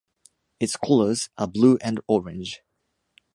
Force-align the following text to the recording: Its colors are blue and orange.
Its 0.59 0.75
colors 0.77 1.29
are 1.37 1.47
blue 1.47 1.77
and 1.79 1.99
orange. 2.07 2.61